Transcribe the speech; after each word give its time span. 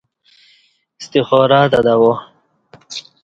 استخارہ 0.99 1.61
تہ 1.71 1.79
دوا 1.85 2.13